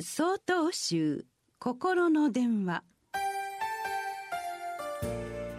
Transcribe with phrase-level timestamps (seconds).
[0.00, 1.26] 総統集
[1.58, 2.84] 心の電話。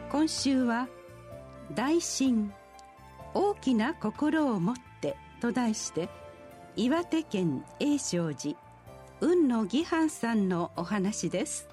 [0.10, 0.88] 今週は
[1.76, 2.54] 「大心
[3.34, 6.08] 大きな心を持って」と題して
[6.78, 8.58] 岩手県栄勝寺
[9.20, 11.68] 雲野義範さんのお話です。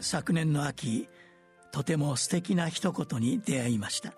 [0.00, 1.06] 昨年の秋
[1.70, 4.14] とても素敵な一言に出会いました。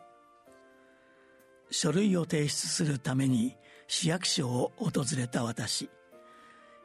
[1.73, 3.57] 書類を提出するために
[3.89, 5.91] 市役所を訪れた私。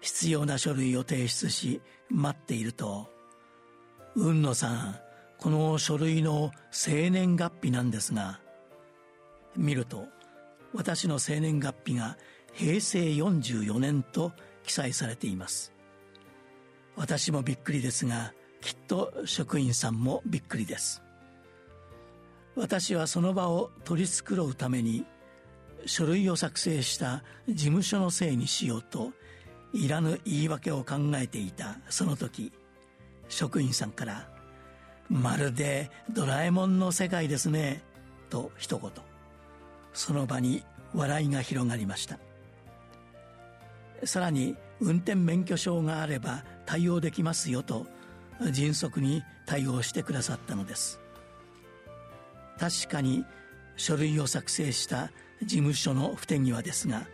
[0.02, 3.10] 必要な書類を提出し待っていると
[4.16, 5.00] 「雲野さん
[5.38, 8.40] この書類の生年月日なんですが」
[9.56, 10.08] 見ると
[10.74, 12.18] 私の生年月日が
[12.54, 14.32] 平成44年と
[14.64, 15.74] 記載されています。
[16.96, 21.02] 私もびっくりですがきっと職員さんもびっくりです。
[22.56, 25.06] 私はその場を取り繕うために
[25.86, 29.14] 書類を作成した事務所のせいにしようと
[29.74, 31.78] いらぬ言い訳を考えていた。
[31.90, 32.52] その時
[33.28, 34.28] 職員さんから
[35.10, 37.82] 「まるでドラえもんの世界ですね」
[38.30, 38.92] と一言。
[39.94, 40.64] その場に
[40.94, 42.20] 笑いが広がりました。
[44.06, 47.86] さらに運転免許証があれば対応できますよと
[48.52, 51.00] 迅速に対応してくださったのです。
[52.58, 53.26] 確かに
[53.78, 57.08] 書類を作成した事務所の不手際ですが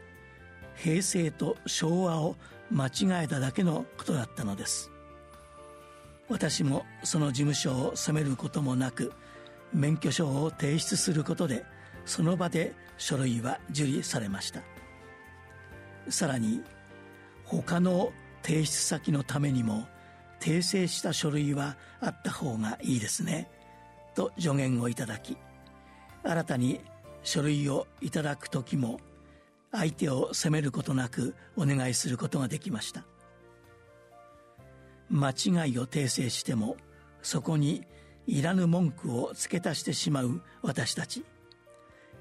[0.76, 2.36] 平成と昭和を
[2.72, 4.92] 間違えただけのことだったのです。
[6.28, 9.14] 私もその事務所を責めることもなく
[9.74, 11.64] 免許証を提出することで
[12.06, 14.62] その場で書類は受理されました。
[16.10, 16.62] さらに
[17.46, 18.12] 他の
[18.44, 19.88] 提出先のためにも
[20.40, 23.50] 訂正した書類はあった方がいいですね
[24.14, 25.38] と助言をいただき
[26.24, 26.82] 新たに
[27.24, 29.00] 書類をいただく時も
[29.78, 33.06] 相手を責めることなくお願いすることができました。
[35.10, 36.78] 間違いを訂正しても
[37.22, 37.86] そこに
[38.28, 41.24] いらぬ文句を付け足してしまう私たち。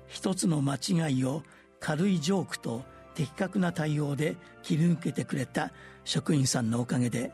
[0.07, 1.43] 一つの間違いを
[1.81, 2.83] 軽いジョークと
[3.15, 5.73] 的確な対応で切り抜けてくれた
[6.05, 7.33] 職員さんのおかげで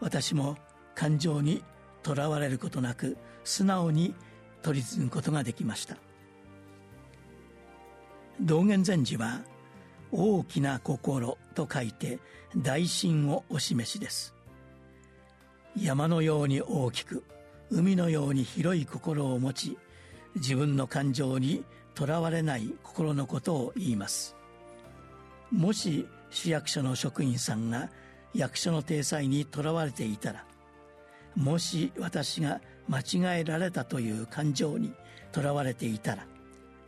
[0.00, 0.56] 私も
[0.94, 1.62] 感情に
[2.02, 4.14] とらわれることなく素直に
[4.62, 5.96] 取り次ぐことができました。
[8.40, 9.40] 道元禅師は
[10.10, 12.18] 大きな心と書いて
[12.56, 14.34] 大心をお示しです。
[15.76, 17.24] 山のように大きく
[17.70, 19.78] 海のように広い心を持ち
[20.36, 21.64] 自分の感情に
[21.94, 24.36] とらわれない心のことを言います。
[25.50, 27.88] もし市役所の職員さんが
[28.34, 30.44] 役所の体裁にとらわれていたら
[31.36, 34.92] もし私が間違えられたという感情に
[35.30, 36.26] とらわれていたら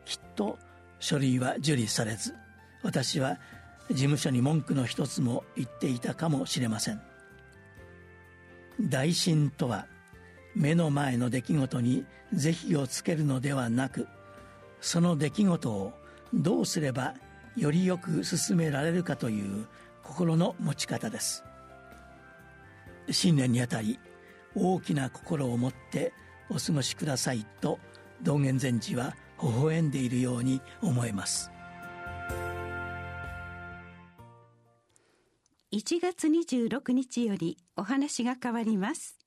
[0.05, 0.59] きっと
[0.99, 2.35] 書類は受理されず
[2.83, 3.39] 私は
[3.89, 7.01] 事務所に文句の一つも言っていたかもしれません。
[8.81, 9.87] 大心とは
[10.55, 14.07] 目の前の出来事に是非をつけるのではなく
[14.81, 15.93] その出来事を
[16.35, 17.15] どうすれば
[17.57, 19.67] よりよく進められるかという
[20.03, 21.45] 心の持ち方です。
[23.11, 23.99] 新年にあたり
[24.55, 26.13] 大きな心を持って
[26.51, 27.79] お過ごしくださいと
[28.23, 31.51] 道元禅師は微笑んでいるように思えます。
[35.73, 39.19] 1月26日よりお話が変わります。